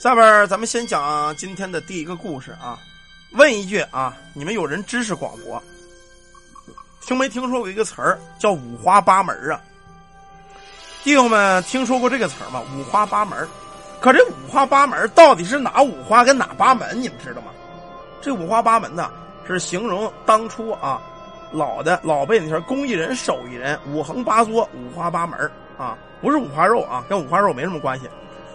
[0.00, 2.78] 下边咱们先讲今天的第一个故事啊。
[3.32, 5.62] 问一句啊，你们有人知识广博，
[7.02, 9.60] 听没听说过一个词儿叫五花八门啊？
[11.04, 12.62] 弟兄们听说过这个词儿吗？
[12.74, 13.46] 五花八门。
[14.00, 16.98] 可这五花八门到底是哪五花跟哪八门？
[16.98, 17.50] 你们知道吗？
[18.22, 19.10] 这五花八门呢，
[19.46, 20.98] 是形容当初啊，
[21.52, 25.38] 老的老辈那前工艺人、手艺人五横八作、五花八门
[25.76, 28.08] 啊，不是五花肉啊，跟五花肉没什么关系。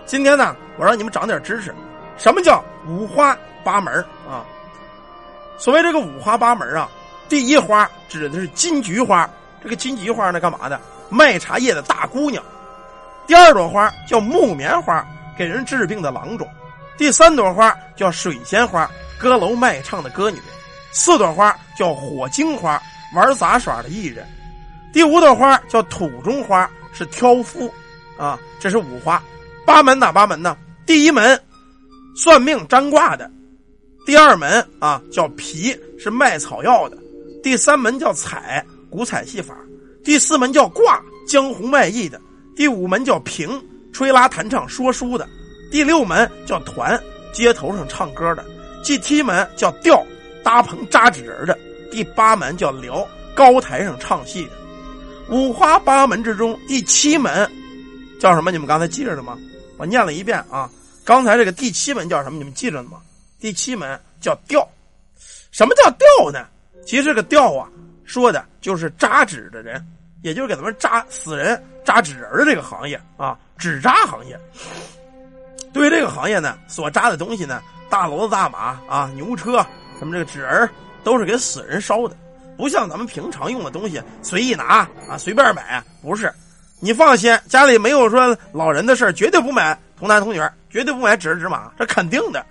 [0.05, 1.73] 今天呢，我让你们长点知识，
[2.17, 3.93] 什么叫五花八门
[4.29, 4.45] 啊？
[5.57, 6.89] 所谓这个五花八门啊，
[7.27, 9.29] 第一花指的是金菊花，
[9.63, 10.79] 这个金菊花呢干嘛的？
[11.09, 12.43] 卖茶叶的大姑娘。
[13.27, 15.05] 第二朵花叫木棉花。
[15.37, 16.47] 给人治病的郎中，
[16.97, 20.37] 第三朵花叫水仙花，歌楼卖唱的歌女；
[20.93, 22.81] 四朵花叫火精花，
[23.13, 24.23] 玩杂耍的艺人；
[24.93, 27.69] 第五朵花叫土中花，是挑夫。
[28.17, 29.21] 啊，这是五花
[29.65, 30.55] 八门哪八门呢？
[30.85, 31.39] 第一门
[32.15, 33.29] 算命占卦的，
[34.05, 36.97] 第二门啊叫皮，是卖草药的；
[37.41, 39.55] 第三门叫彩，古彩戏法；
[40.03, 42.19] 第四门叫卦，江湖卖艺的；
[42.55, 43.49] 第五门叫平。
[43.91, 45.25] 吹拉弹唱说书的，
[45.71, 48.43] 第六门叫团，街头上唱歌的；
[48.83, 50.05] 第七门叫调，
[50.43, 51.55] 搭棚扎纸人的；
[51.89, 54.51] 第八门叫聊，高台上唱戏的。
[55.29, 57.49] 五花八门之中，第七门
[58.19, 58.51] 叫什么？
[58.51, 59.39] 你们刚才记着了吗？
[59.77, 60.69] 我念了一遍啊。
[61.03, 62.37] 刚才这个第七门叫什么？
[62.37, 62.99] 你们记着了吗？
[63.39, 64.67] 第七门叫调。
[65.51, 66.47] 什么叫调呢？
[66.85, 67.69] 其实这个调啊，
[68.03, 69.85] 说的就是扎纸的人，
[70.21, 73.37] 也就是给咱们扎死人、扎纸人的这个行业啊。
[73.57, 74.37] 纸扎行业，
[75.71, 79.65] 对于这个行业呢，所扎的东西呢，大骡子、大马啊、牛车，
[79.97, 80.69] 什么这个纸人
[81.03, 82.17] 都是给死人烧的，
[82.57, 85.81] 不像咱们平常用的东西随意拿啊，随便买。
[86.01, 86.33] 不是，
[86.85, 92.45] 你放心，家里没有说老人的事绝对不买童男童女，绝对不买纸人纸马，这肯定的。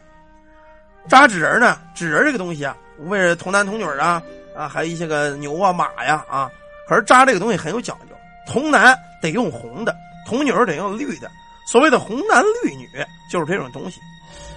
[1.08, 4.20] 扎纸人呢，纸人这个东西啊，无非是童男童女啊
[4.56, 6.50] 啊，还有一些个牛啊马呀啊，
[6.88, 8.16] 可是扎这个东西很有讲究，
[8.52, 8.92] 童男
[9.22, 9.94] 得用红的。
[10.26, 11.30] 童女得用绿的，
[11.70, 12.88] 所谓的红男绿女
[13.30, 14.00] 就是这种东西。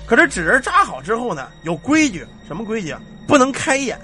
[0.08, 3.00] 可是纸人扎好之后呢，有规矩，什么规矩啊？
[3.28, 3.96] 不能开眼，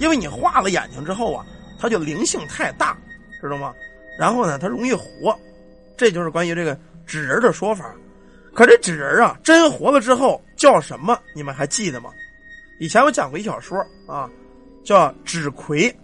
[0.00, 1.46] 因为你画了眼睛之后啊，
[1.78, 2.96] 它就灵性太大，
[3.40, 3.72] 知道吗？
[4.18, 5.36] 然后呢，它容易活，
[5.96, 7.94] 这就是关于这个纸人的说法。
[8.54, 11.18] 可这纸人啊，真活了之后叫什么？
[11.34, 12.10] 你们还记得吗？
[12.78, 14.30] 以前我讲过一小说啊，
[14.84, 15.94] 叫纸魁。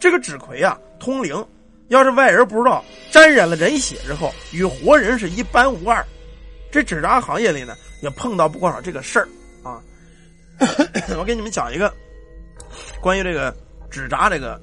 [0.00, 1.44] 这个纸魁啊，通灵。
[1.88, 6.04] 要是外人不知道，沾染了人血之后，与活人是一般无二。
[6.70, 9.28] 这纸扎行业里呢，也碰到不少这个事儿
[9.62, 9.82] 啊。
[11.18, 11.92] 我给你们讲一个
[13.00, 13.54] 关于这个
[13.90, 14.60] 纸扎这个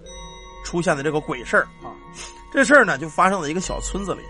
[0.66, 1.94] 出现的这个鬼事儿啊。
[2.52, 4.22] 这事儿呢，就发生在一个小村子里。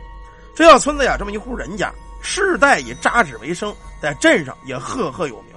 [0.55, 5.55] 这小村子呀，这么一户人家，世代以扎纸为生，在镇上也赫赫有名。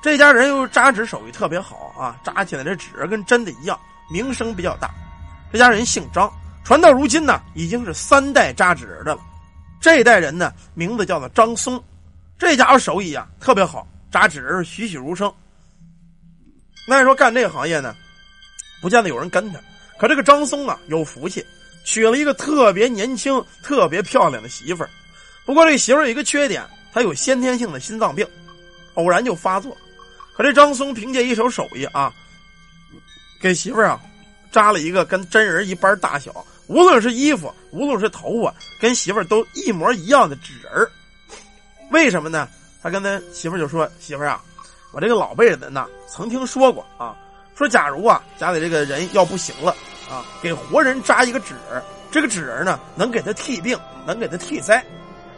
[0.00, 3.78] 这家人又扎纸手艺特别好啊，扎起来这纸跟真的一样，
[4.10, 4.90] 名声比较大。
[5.52, 6.32] 这家人姓张。
[6.64, 9.20] 传到如今呢，已经是三代扎纸人的了。
[9.80, 11.82] 这一代人呢，名字叫做张松，
[12.38, 15.32] 这家伙手艺啊特别好，扎纸人栩栩如生。
[16.86, 17.94] 那说干这个行业呢，
[18.82, 19.58] 不见得有人跟他。
[19.98, 21.42] 可这个张松啊有福气，
[21.88, 24.90] 娶了一个特别年轻、特别漂亮的媳妇儿。
[25.46, 26.62] 不过这媳妇儿有一个缺点，
[26.92, 28.28] 她有先天性的心脏病，
[28.92, 29.74] 偶然就发作。
[30.36, 32.12] 可这张松凭借一手手艺啊，
[33.40, 33.98] 给媳妇儿啊
[34.52, 36.44] 扎了一个跟真人一般大小。
[36.66, 40.86] 无论是衣服，无论是头发，跟媳妇儿都一模一样的纸人。
[41.90, 42.46] 为什么呢？
[42.82, 44.42] 他跟他媳妇儿就说：“媳妇儿啊，
[44.92, 47.16] 我这个老辈人呐，曾听说过啊，
[47.56, 49.74] 说假如啊家里这个人要不行了
[50.10, 51.54] 啊，给活人扎一个纸，
[52.10, 54.84] 这个纸人呢能给他替病，能给他替灾。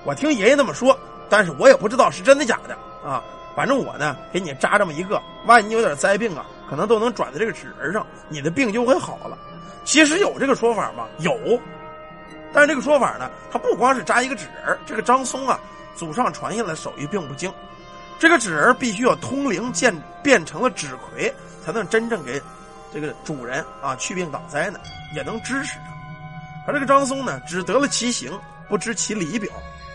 [0.04, 0.98] 我听爷爷那么说，
[1.28, 2.76] 但是我也不知道是真的假的
[3.08, 3.22] 啊。
[3.56, 9.36] 反正我呢给你扎这么一个，万一有点灾病啊，可能都能转在这个纸人上，你的病就会好了。”
[9.84, 11.06] 其实有这个说法吗？
[11.19, 11.34] 有，
[12.52, 15.58] 但是这个说法呢，他不光是扎一个纸人这个张松啊，
[15.97, 17.52] 祖上传下来手艺并不精，
[18.19, 21.34] 这个纸人必须要通灵，变变成了纸魁，
[21.64, 22.40] 才能真正给
[22.92, 24.78] 这个主人啊去病挡灾呢，
[25.14, 26.66] 也能支持他。
[26.66, 28.32] 可这个张松呢，只得了其形，
[28.69, 29.50] 不知其里表，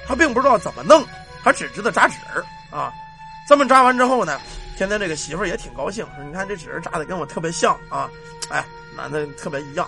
[0.07, 1.03] 他并不知道怎么弄，
[1.43, 2.91] 他只知道扎纸人啊。
[3.47, 4.39] 这么扎完之后呢，
[4.77, 8.09] 天天这个媳妇儿也挺高兴，说：“你看这纸人扎的跟我特别像啊，
[8.49, 8.65] 哎。”
[8.97, 9.85] 男的特别一样，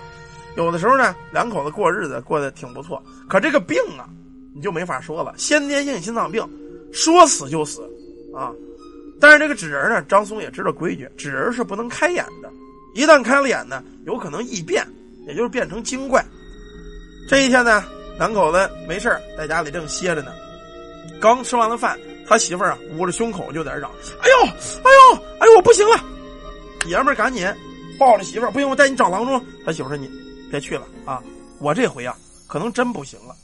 [0.58, 3.02] 有的时候呢，两口子过日子过得挺不错。
[3.30, 4.04] 可这个病啊，
[4.54, 6.46] 你就没法说了，先天性心脏病，
[6.92, 7.90] 说死就死
[8.36, 8.52] 啊。
[9.18, 12.52] 但是这个纸人呢，张松也知道规矩，纸人是不能开眼的，
[12.98, 14.84] 一旦开了眼呢，有可能异变，
[15.28, 16.26] 也就是变成精怪。
[17.30, 17.84] 这一天呢，
[18.18, 20.34] 两口子没事在家里正歇着呢，
[21.22, 21.96] 刚吃完了饭，
[22.28, 26.04] 他媳妇儿啊捂着胸口就在那嚷：“哎呦，哎呦，哎呦，我不行了！”
[26.90, 27.48] 爷们儿赶紧
[28.00, 30.10] 抱着媳妇儿：“不行，我带你找郎中。”他媳妇说：“你
[30.50, 31.22] 别去了啊，
[31.60, 32.18] 我这回啊
[32.48, 33.36] 可能真不行了。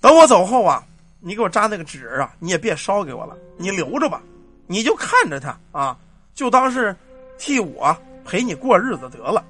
[0.00, 0.84] 等我走后啊，
[1.18, 4.22] 你给我扎那个纸啊，你也别烧给我了，你留着吧，
[4.68, 5.98] 你就看着他啊，
[6.36, 6.94] 就当是
[7.36, 7.96] 替我
[8.28, 9.42] 陪你过日子得了。”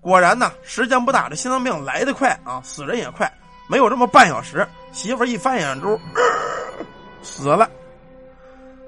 [0.00, 3.30] 果然呢，时间不大，这心脏病来得快啊，死人也快。
[3.68, 6.00] 没有这么半小时，媳妇一翻眼珠，
[7.22, 7.68] 死了。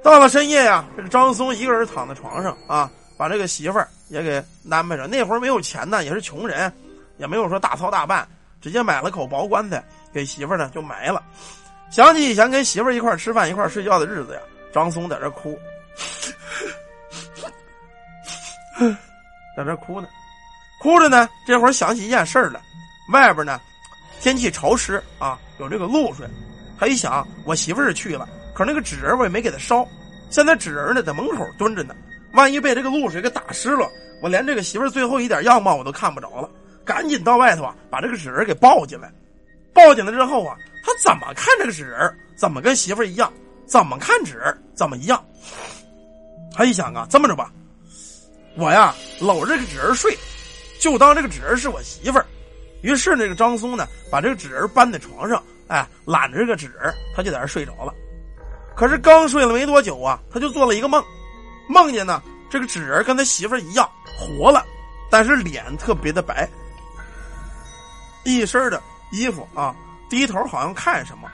[0.02, 5.08] 到了深夜呀，这个张松一个人躺在床上啊，把这个媳妇儿也给安排上。
[5.08, 6.72] 那会儿没有钱呢，也是穷人，
[7.19, 8.26] 也没有说大操大办，
[8.60, 11.22] 直接买了口薄棺材给媳妇儿呢就埋了。
[11.90, 14.40] 想起以前跟媳妇儿一块吃饭、一块睡觉的日子呀，
[14.72, 15.56] 张松在这哭，
[19.56, 20.08] 在这哭呢。
[20.80, 22.60] 哭着呢，这会儿想起一件事儿来，
[23.12, 23.60] 外边呢
[24.20, 26.26] 天气潮湿啊，有这个露水。
[26.78, 29.86] 他一想，我媳妇儿去了，可那个纸人我也没给他烧，
[30.30, 31.94] 现在纸人呢在门口蹲着呢，
[32.32, 33.88] 万一被这个露水给打湿了，
[34.20, 36.50] 我连这个媳妇最后一点样貌我都看不着了。
[36.84, 39.08] 赶紧到外头啊，把这个纸人给抱进来。
[39.72, 43.32] 抱进来之后啊，他怎么看这个纸人，怎么跟媳妇一样，
[43.66, 45.24] 怎么看纸人怎么一样。
[46.52, 47.52] 他一想啊，这么着吧，
[48.56, 50.16] 我呀搂着这个纸人睡。
[50.81, 52.26] 就当这个纸人是我媳妇儿，
[52.82, 57.94] 于是那个张松呢，把这个纸人搬在床上，哎，揽着这个纸人，他就在这睡着了。
[58.75, 61.00] 可是刚睡了没多久啊，他就做了一个梦，
[61.69, 62.20] 梦见呢
[62.50, 63.88] 这个纸人跟他媳妇儿一样
[64.19, 64.66] 活了，
[65.08, 66.48] 但是脸特别的白，
[68.25, 68.82] 一身的
[69.12, 69.72] 衣服啊，
[70.10, 71.31] 低头好像看什么。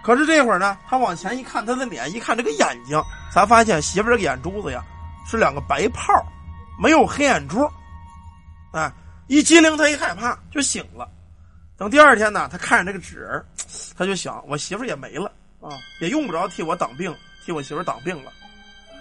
[0.00, 3.02] 可是这会儿呢，他往前一看他的脸，一看这个眼睛，
[3.32, 4.84] 才发现媳妇儿这个眼珠子呀
[5.26, 6.12] 是两个白泡，
[6.78, 7.68] 没有黑眼珠。
[8.72, 8.92] 啊！
[9.26, 11.08] 一激灵，他一害怕就醒了。
[11.78, 13.44] 等第二天呢，他看着这个纸人，
[13.96, 15.70] 他就想：我媳妇也没了啊，
[16.00, 17.14] 也用不着替我挡病，
[17.44, 18.32] 替我媳妇挡病了。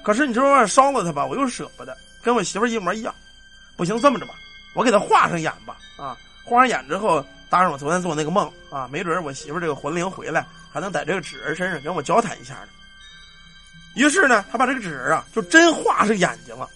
[0.03, 3.13] 可是你这玩意烧了他吧，我又舍不得，跟我媳妇一模一样。
[3.77, 4.33] 不行，这么着吧，
[4.73, 5.77] 我给他画上眼吧。
[5.97, 12.69] 啊，画上眼之后，搭上我昨天做那个梦啊，没准我媳妇这个魂灵回来，还能在这个纸人身上跟我交谈一下呢。
[13.95, 16.69] 于是呢，他把这个纸人啊，就真画上眼睛了。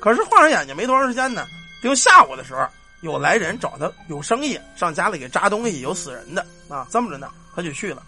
[0.00, 1.46] 可是画上眼睛没多长时间呢。
[1.82, 2.66] 就下午的时候，
[3.00, 8.02] 有来人找他有生意，上家里给扎东西，有死人的啊，这么着呢，他就去了。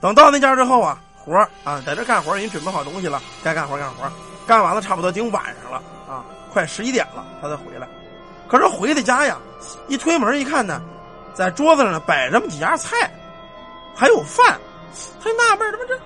[0.00, 4.10] 等到那家之后啊，活啊，在这干活，人准备好东西了，该干活干活，
[4.46, 7.86] 干完了差不多经晚上了啊，快十一点了，他才回来。
[8.48, 9.38] 可是回的家呀，
[9.88, 10.80] 一推门一看呢，
[11.34, 13.12] 在桌子上摆这么几样菜，
[13.94, 14.58] 还有饭，
[15.22, 15.98] 他就纳闷，怎么这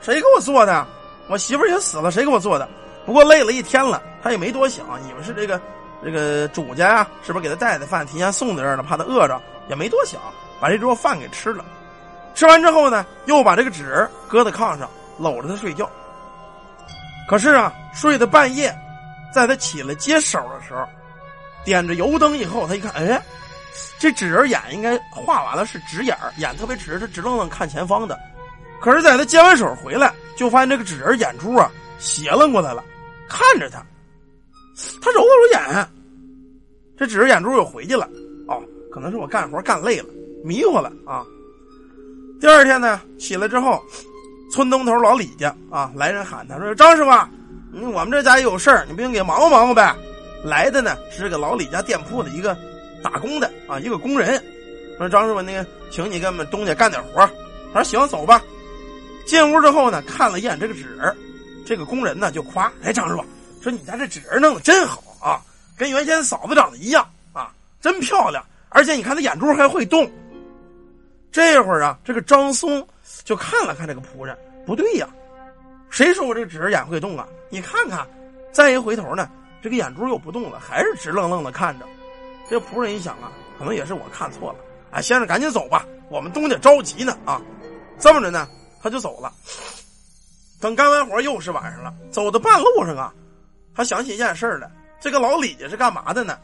[0.00, 0.84] 谁给我做的？
[1.28, 2.68] 我媳妇也死了，谁给我做的？
[3.08, 5.58] 不过累了一天了，他也没多想，以为是这个
[6.04, 9.40] 这个主家呀，是不是给他带的饭提前送在这儿了，怕他饿着，
[9.70, 10.20] 也没多想，
[10.60, 11.64] 把这桌饭给吃了。
[12.34, 15.90] 吃完之后呢，又把这个纸搁在炕上，搂着他睡觉。
[17.26, 18.76] 可是啊，睡到半夜，
[19.32, 20.86] 在他起来接手的时候，
[21.64, 23.18] 点着油灯以后，他一看，哎，
[23.98, 28.20] 这纸人眼应该画完了，是直眼眼特别直，他直愣愣看前方的。
[28.82, 32.84] 可是，在他接完手回来，就发现这个纸人眼珠啊斜楞过来了。
[33.28, 33.84] 看着他，
[35.00, 35.88] 他揉了揉眼，
[36.96, 38.08] 这指着眼珠又回去了。
[38.46, 40.06] 哦，可能是我干活干累了，
[40.44, 41.24] 迷糊了啊。
[42.40, 43.82] 第二天呢，起来之后，
[44.52, 47.10] 村东头老李家啊来人喊他说：“张师傅，
[47.72, 49.94] 嗯，我们这家有事儿，你不行给忙活忙活呗。”
[50.44, 52.56] 来的呢是这个老李家店铺的一个
[53.02, 54.42] 打工的啊，一个工人。
[54.96, 57.28] 说张师傅，那个请你给我们东家干点活。
[57.72, 58.42] 他说：“行，走吧。”
[59.26, 60.98] 进屋之后呢，看了一眼这个纸。
[61.68, 63.22] 这个工人呢就夸：“哎，张师傅，
[63.62, 65.42] 说你家这纸人弄得真好啊，
[65.76, 68.42] 跟原先嫂子长得一样啊，真漂亮。
[68.70, 70.10] 而且你看他眼珠还会动。”
[71.30, 72.88] 这会儿啊，这个张松
[73.22, 74.34] 就看了看这个仆人，
[74.64, 75.06] 不对呀，
[75.90, 77.28] 谁说我这个纸人眼会动啊？
[77.50, 78.08] 你看看，
[78.50, 79.28] 再一回头呢，
[79.60, 81.84] 这个眼珠又不动了，还是直愣愣的看着。
[82.48, 84.58] 这仆人一想啊，可能也是我看错了。
[84.90, 87.42] 哎，先生赶紧走吧，我们东家着急呢啊。
[87.98, 88.48] 这么着呢，
[88.82, 89.30] 他就走了。
[90.60, 93.12] 等干完活又是晚上了，走到半路上啊，
[93.74, 94.68] 他想起一件事来。
[95.00, 96.38] 这个老李家是干嘛的呢？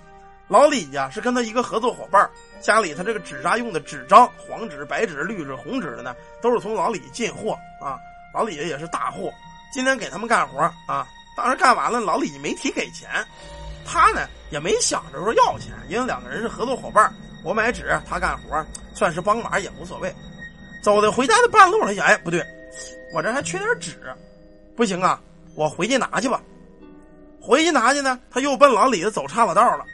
[0.47, 2.31] 老李家是跟他一个合作伙伴，
[2.61, 7.99] 家里他这个纸扎用的纸张，黄纸、白纸、绿纸、红纸的呢，都是从老李进货啊。
[8.33, 9.33] 老李家也是大户，
[9.73, 11.07] 今天给他们干活啊。
[11.37, 13.09] 当时干完了，老李没提给钱，
[13.85, 20.15] 他呢也没想着说要钱，因为两个人是合作伙伴，我买纸，他干活，算是帮忙也无所谓。
[20.83, 22.47] 走的回家的半路上想，哎，不对。
[23.15, 23.93] 我这还缺点纸，
[24.77, 25.21] 不行啊！
[25.55, 26.43] 我回去拿去吧。
[27.41, 29.85] 回去拿去呢，他又奔老李家走岔了道了。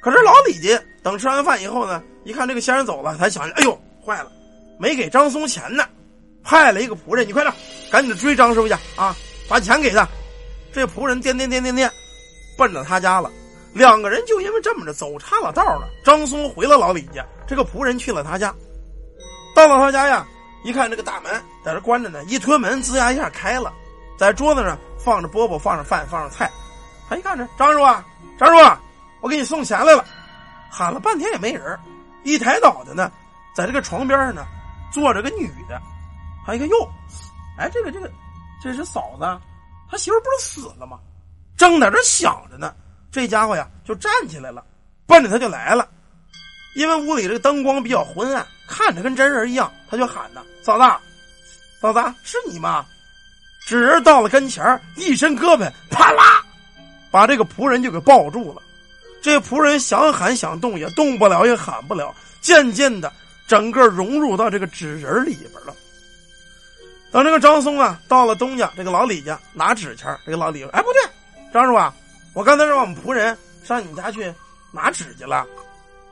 [0.00, 4.30] 可是老李家等吃完饭以后呢，一看这个先生走了，才想起，哎呦，坏了，
[4.78, 5.84] 没给张松钱呢。
[6.42, 7.52] 派了一个仆人，你快点，
[7.90, 9.14] 赶紧追张师傅去啊，
[9.48, 10.08] 把钱给他。
[10.72, 11.90] 这仆人颠颠颠颠颠，
[12.56, 13.30] 奔着他家了。
[13.74, 15.88] 两个人就因为这么着走岔了道了。
[16.04, 18.54] 张松回了老李家，这个仆人去了他家。
[19.56, 20.26] 到了他家呀，
[20.62, 21.32] 一看这个大门
[21.64, 23.72] 在这关着呢，一推门，吱呀一下开了，
[24.18, 26.50] 在桌子上放着饽饽，放着饭，放着菜。
[27.08, 27.84] 他一看这张师傅，
[28.38, 28.76] 张师傅，
[29.20, 30.04] 我给你送钱来了。
[30.68, 31.78] 喊了半天也没人，
[32.24, 33.10] 一抬脑袋呢，
[33.54, 34.44] 在这个床边上呢
[34.92, 35.80] 坐着个女的。
[36.44, 36.76] 他一看哟，
[37.58, 38.10] 哎，这个这个，
[38.62, 39.24] 这是嫂子，
[39.90, 40.98] 他媳妇不是死了吗？
[41.56, 42.74] 正在这想着呢。
[43.10, 44.62] 这家伙呀，就站起来了，
[45.06, 45.88] 奔着他就来了。
[46.76, 50.84] 因为屋里这个灯光比较昏暗，看着跟真人一样，他就喊呢：“嫂子，
[51.80, 52.84] 嫂子，是你吗？”
[53.66, 54.62] 纸人到了跟前
[54.94, 56.44] 一伸胳膊，啪啦，
[57.10, 58.60] 把这个仆人就给抱住了。
[59.22, 63.10] 这仆人想喊想动也动不了，也喊不了，渐渐的，
[63.48, 65.74] 整个融入到这个纸人里边了。
[67.10, 71.00] 等这个张松啊到了东家这个老李家拿纸钱，这个老李说：“哎，不对，
[71.54, 71.92] 张师傅。”
[72.34, 74.30] 我刚才让我们仆人上你家去
[74.70, 75.46] 拿纸去了，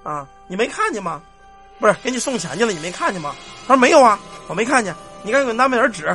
[0.04, 1.20] 啊，你没看见吗？
[1.80, 3.34] 不是给你送钱去了，你没看见吗？
[3.66, 4.94] 他说没有啊，我没看见。
[5.24, 6.06] 你赶紧给我拿点纸，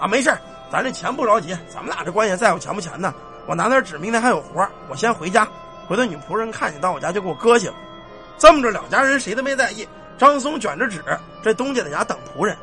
[0.00, 0.32] 啊，没事
[0.72, 3.12] 咱这钱不着急，咱们俩这关系在乎钱不钱呢？
[3.46, 5.46] 我拿点纸，明天还有活我先回家，
[5.86, 7.74] 回头女仆人看见到我家就给我搁去了。
[8.38, 9.86] 这么着，两家人谁都没在意。
[10.16, 11.02] 张松卷着纸，
[11.42, 12.56] 这东家在家等仆人。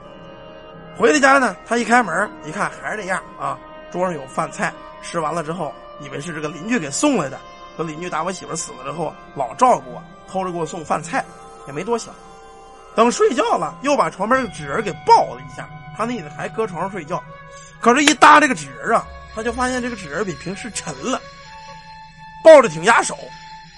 [0.97, 3.59] 回到家呢，他一开门一看还是这样啊，
[3.91, 4.73] 桌上有饭菜，
[5.03, 5.73] 吃完了之后。
[5.99, 7.39] 以为是这个邻居给送来的，
[7.75, 10.01] 说邻居打我媳妇死了之后老照顾我，
[10.31, 11.25] 偷着给我送饭菜，
[11.67, 12.13] 也没多想。
[12.95, 15.69] 等睡觉了，又把床边的纸人给抱了一下。
[15.97, 17.21] 他那意思还搁床上睡觉，
[17.81, 21.21] 可是，一搭这个纸人啊，他就发现这个纸人比平时沉了，
[22.43, 23.17] 抱着挺压手，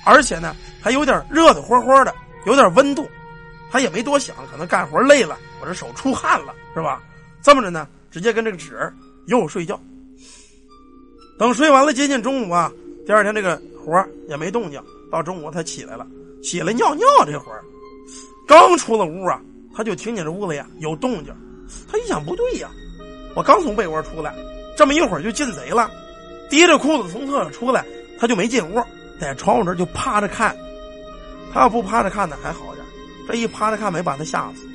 [0.06, 2.14] 而且呢还有点热的乎乎的，
[2.46, 3.10] 有点温度。
[3.72, 7.02] 他也没多想，可能干活累了，我这手出汗了，是吧？
[7.42, 8.96] 这么着呢，直接跟这个纸人
[9.26, 9.80] 又睡觉。
[11.40, 12.72] 等睡完了，接近中午啊，
[13.06, 14.82] 第二天这个活也没动静。
[15.12, 16.08] 到中午他起来了，
[16.44, 17.64] 起来尿尿这会儿，
[18.46, 19.42] 刚出了屋啊，
[19.76, 21.34] 他就听见这屋子呀有动静。
[21.90, 22.70] 他一想不对呀，
[23.36, 24.36] 我刚从被窝出来，
[24.78, 25.90] 这么一会儿就进贼了，
[26.50, 27.86] 提着裤子从厕所出来，
[28.20, 28.84] 他就没进屋，
[29.20, 30.56] 在窗户这就趴着看。
[31.54, 32.86] 他要不趴着看呢还好点，
[33.28, 34.68] 这一趴着看没把他吓死。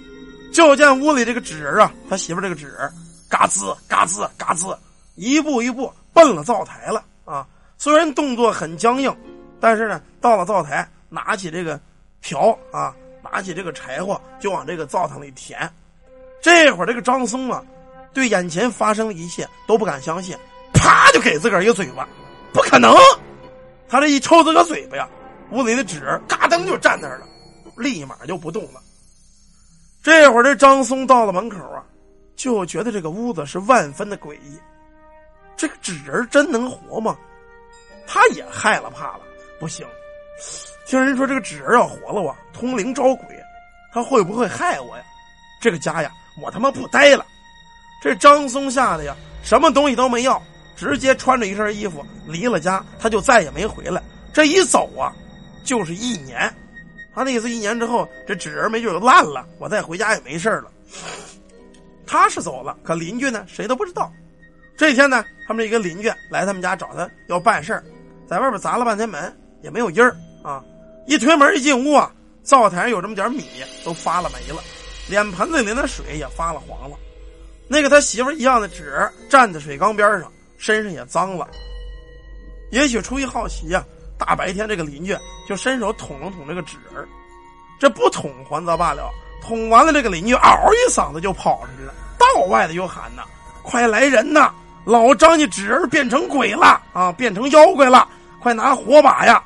[0.53, 2.91] 就见屋里这个纸人啊，他媳妇这个纸人，
[3.29, 4.77] 嘎吱嘎吱嘎吱，
[5.15, 5.93] 一步一步。
[6.11, 7.47] 奔了灶台了啊！
[7.77, 9.15] 虽然动作很僵硬，
[9.61, 11.81] 但是呢，到了灶台，拿起这个
[12.21, 15.71] 瓢啊，拿起这个柴火，就往这个灶堂里填。
[16.41, 17.63] 这会儿，这个张松啊，
[18.13, 20.37] 对眼前发生的一切都不敢相信，
[20.73, 22.09] 啪就给自个儿一个嘴巴，
[22.53, 22.95] 不可能！
[23.89, 25.09] 他这一抽自个嘴巴呀，
[25.51, 27.27] 屋里的纸嘎噔就站那儿了，
[27.77, 28.81] 立马就不动了。
[30.03, 31.83] 这会儿，这张松到了门口啊，
[32.37, 34.59] 就觉得这个屋子是万分的诡异。
[35.57, 37.19] 这个纸人真能活吗？
[38.07, 39.21] 他也害了怕了，
[39.59, 39.85] 不行。
[40.89, 43.27] 听人说这个纸人要活了，我通灵招鬼，
[43.93, 45.05] 他会不会害我呀？
[45.61, 47.27] 这个家呀，我他妈不待了。
[48.03, 50.43] 这张松吓得呀，什么东西都没要，
[50.75, 54.03] 直接穿着一身衣服离了家，他就再也没回来。
[54.33, 55.13] 这一走啊，
[55.63, 56.51] 就是一年。
[57.15, 60.73] 他那意思，一年之后这纸人没准就烂了，我再回家也没事了。
[62.07, 64.11] 他是走了，可邻居呢，谁都不知道。
[64.75, 67.79] 这天呢，他们一个邻居来他们家找他要办事，
[68.27, 70.17] 在外边砸了半天门也没有音儿！
[71.09, 72.13] 一推门一进屋啊，
[72.43, 73.43] 灶台上有这么点米
[73.83, 74.63] 都发了霉了，
[75.09, 76.95] 脸盆子里的水也发了黄了，
[77.67, 81.49] 那个他媳妇一样的纸站在水缸边上，身上也脏了。
[82.71, 83.83] 也许出于好奇呀，
[84.19, 85.17] 大白天这个邻居
[85.49, 87.09] 就伸手捅了捅这个纸人
[87.81, 89.11] 这不捅还则罢了，
[89.43, 93.23] 捅完了这个邻居嗷一嗓子就跑出去了，道外的又喊呢
[93.65, 94.53] ：“快来人呐！”
[94.85, 98.07] 老张家纸人变成鬼了啊，变成妖怪了！
[98.41, 99.43] 快拿火把呀！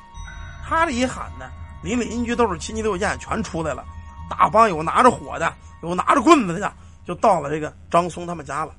[0.69, 1.42] 他这一喊呢，
[1.83, 3.85] 邻里邻居都是亲戚六见，全出来了。
[4.31, 6.73] 大帮有拿着火的，有拿着棍子的，
[7.07, 8.73] 就到了这个张松他们家了。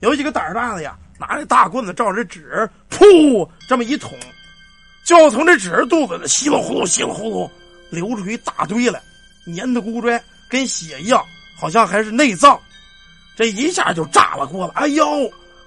[0.00, 4.12] 有几个胆大的呀，拿着大棍子照着纸，噗，这么一捅，
[5.04, 7.50] 就从这纸肚子里稀里呼噜、稀里呼噜
[7.90, 9.00] 流出一大堆来，
[9.56, 11.24] 粘的咕拽，跟血一样，
[11.58, 12.58] 好像还是内脏。
[13.36, 14.72] 这一下就炸了锅了！
[14.74, 15.04] 哎呦！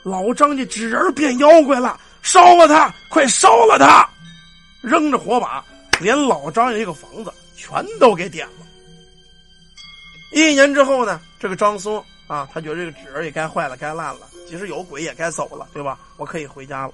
[0.04, 2.94] 老张家纸人变妖怪了，烧了他！
[3.08, 4.10] 快烧了他！
[4.82, 5.64] 扔着火把，
[6.02, 8.54] 连老张家一个房子全都给点了。
[10.34, 14.22] 一年之后呢，这个张松啊，他觉得这个纸也该坏了，该烂了。
[14.48, 15.98] 即使有鬼，也该走了，对吧？
[16.18, 16.94] 我可以回家了。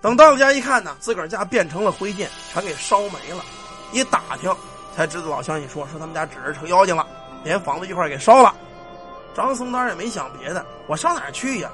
[0.00, 3.44] 等到了家一看呢，自个儿家变成了灰烬，全给烧没了。
[3.92, 4.54] 一打听，
[4.96, 7.06] 才知道老乡一说，说他们家纸人成妖精了，
[7.42, 8.54] 连房子一块给烧了。
[9.34, 11.70] 张松当然也没想别的，我上哪去呀？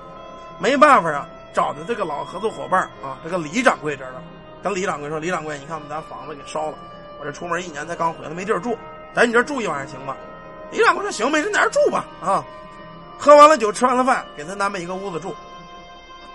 [0.59, 4.23] 没办法啊，找的这个老合作伙伴啊，这个李掌柜这儿了。
[4.67, 6.79] 跟李掌柜说：“李掌柜，你看我们家房子给烧了，
[7.21, 8.77] 我这出门一年才刚回来，没地儿住，
[9.15, 10.17] 在你这住一晚上行吗？”
[10.73, 12.45] 李掌柜说：“行，没人在这住吧。”啊，
[13.17, 15.37] 喝完了酒，吃完了饭，给他安排一个屋子住。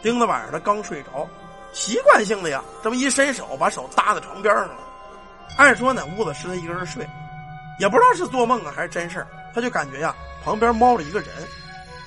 [0.02, 1.28] 盯着晚上他刚睡着，
[1.74, 4.76] 习惯性的呀，这么一伸手，把手搭在床边上了。
[5.58, 7.06] 按说呢，屋子是他一个人睡，
[7.80, 11.28] 也不知道是做梦啊还是真事他就感觉呀，旁边猫着一个人，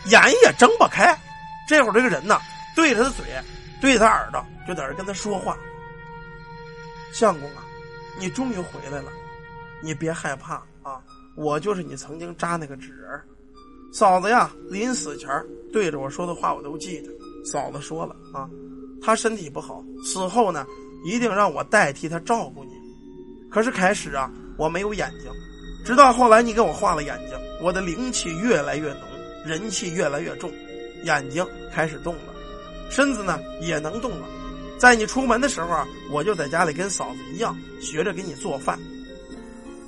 [0.07, 1.15] 眼也睁不开。
[1.69, 2.41] 这会儿这个人呢，
[2.75, 3.27] 对着他的嘴，
[3.79, 5.55] 对着他耳朵，就在这跟他说话。
[7.15, 7.65] 相公啊，
[8.19, 9.13] 你终于回来了，
[9.81, 11.01] 你别害怕啊，
[11.37, 13.21] 我就是你曾经扎那个纸人。
[13.93, 15.31] 嫂子呀，临死前
[15.73, 17.11] 对着我说的话我都记得。
[17.45, 18.51] 嫂子说了啊，
[19.01, 20.67] 他身体不好，死后呢，
[21.05, 22.73] 一定让我代替他照顾你。
[23.49, 24.29] 可是开始啊，
[24.59, 25.31] 我没有眼睛，
[25.85, 29.03] 直到后来你给我画了眼睛，我的灵气越来越浓，
[29.47, 30.51] 人气越来越重，
[31.05, 32.35] 眼睛开始动了，
[32.91, 34.27] 身子呢也能动了。
[34.79, 38.79] 在你出门的时候啊，我就在家里跟嫂子一样学着给你做饭。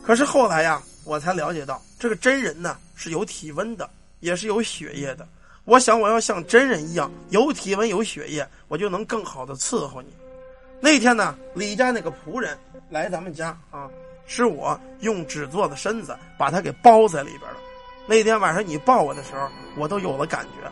[0.03, 3.89] 可是后来呀，我才了解到这个真人呢是有体温的，
[4.21, 5.27] 也是有血液的。
[5.65, 10.09] 我想，我要像真人一样有体温有血液，我就能更好的伺候你。
[10.81, 12.57] 那天呢，李家那个仆人
[12.89, 13.91] 来咱们家啊，
[14.27, 17.59] 是我用纸做的身子把他给包在里边了。
[18.07, 20.71] 那天晚上你抱我的时候，我都有了感觉，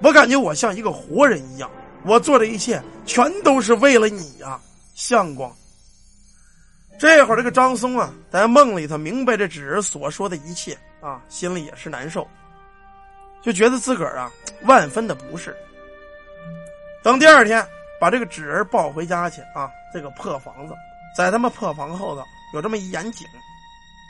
[0.00, 1.68] 我感觉我像一个活人一样。
[2.06, 4.60] 我做的一切全都是为了你呀，
[4.94, 5.52] 相公。
[6.98, 12.26] 这会儿这个张松啊，在梦里头明白这纸人所说的一切啊，心里也是难受。
[13.42, 14.32] 就觉得自个儿啊
[14.62, 15.54] 万分的不是。
[17.02, 17.64] 等第二天
[18.00, 20.74] 把这个纸人抱回家去啊，这个破房子，
[21.16, 23.26] 在他们破房后头有这么一眼井，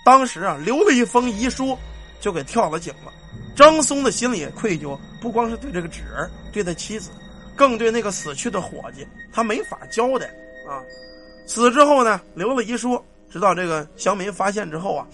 [0.04, 1.76] 当时啊留了一封遗书，
[2.20, 3.12] 就给跳了井了。
[3.56, 7.10] 张松的心里也愧疚，不光是对这个纸人，对他妻子，
[7.56, 10.26] 更对那个死去的伙计，他没法交代
[10.68, 10.82] 啊。
[11.46, 15.06] 死之后呢，留了遗书，直到这个乡民发现之后啊，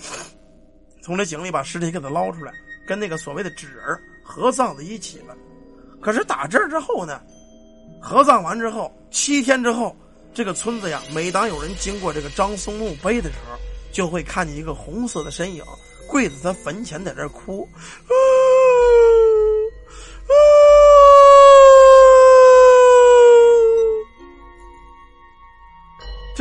[1.03, 2.53] 从这井里把尸体给他捞出来，
[2.87, 3.99] 跟那个所谓的纸人。
[4.25, 5.37] 合葬在一起了，
[6.01, 7.21] 可是打这之后呢，
[8.01, 9.95] 合葬完之后七天之后，
[10.33, 13.59] 这个村子呀，每当有人经过这个张松墓碑的时候，
[13.93, 15.63] 就会看见一个红色的身影
[16.09, 17.69] 跪在他坟前，在这哭。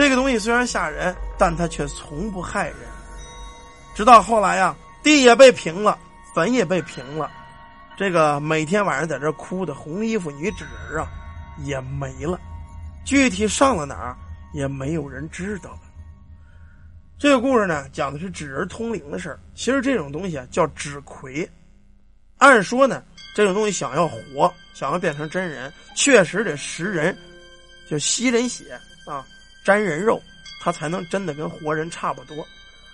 [0.01, 2.77] 这个东西虽然吓人，但它却从不害人。
[3.93, 5.95] 直到后来呀，地也被平了，
[6.33, 7.29] 坟也被平了。
[7.95, 11.07] 这个每天晚上在这哭的红衣服女纸人啊，
[11.59, 12.39] 也没了，
[13.05, 14.17] 具体上了哪儿
[14.53, 15.81] 也没有人知道了。
[17.19, 19.39] 这个故事呢，讲的是纸人通灵的事儿。
[19.53, 21.47] 其实这种东西啊，叫纸魁。
[22.39, 23.03] 按说呢，
[23.35, 27.15] 这种东西想要活，想要变成真人，确实得食人，
[27.87, 28.73] 就吸人血
[29.05, 29.23] 啊，
[29.63, 30.21] 沾人肉，
[30.61, 32.45] 他才能真的跟活人差不多。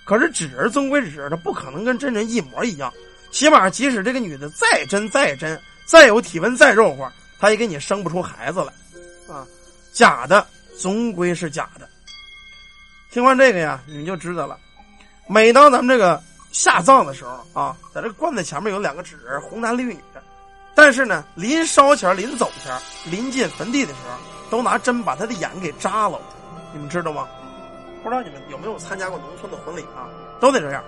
[0.03, 2.93] 可是纸人终归纸人，他不可能跟真人一模一样。
[3.29, 7.05] 起码，即使这个女的再真再真，再有体温再肉乎，
[7.39, 9.45] 她也给你生不出孩子来，啊，
[9.91, 10.47] 假的
[10.79, 11.87] 终归是假的。
[13.11, 14.57] 听完这个呀，你们就知道了。
[15.27, 20.23] 每当咱们这个下葬的时候啊，在这个棺材前面有两个纸人，红男绿女的，
[20.73, 22.79] 但是呢，临烧前、临走前、
[23.11, 24.17] 临进坟地的时候，
[24.49, 26.17] 都拿针把他的眼给扎了。
[26.77, 27.27] 你们知道吗？
[28.01, 30.07] 不知道你们有没有参加过农村的婚礼啊？
[30.39, 30.81] 都得这样，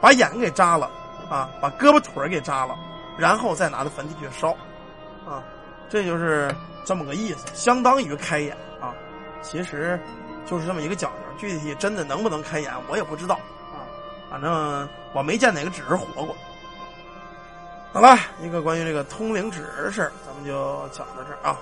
[0.00, 0.90] 把眼给扎了。
[1.28, 2.78] 啊，把胳膊腿给扎了，
[3.18, 4.52] 然后再拿到坟地去烧，
[5.28, 5.42] 啊，
[5.88, 6.54] 这就是
[6.84, 8.94] 这么个意思，相当于开眼啊。
[9.42, 9.98] 其实
[10.44, 13.34] 就是这么一个讲究，具体真的能不能开眼，我也不知道
[13.74, 13.82] 啊。
[14.30, 16.32] 反正我没见哪个纸人活过。
[17.92, 21.58] 好了，一个关于这个通灵纸的事儿，咱们就讲到这儿啊。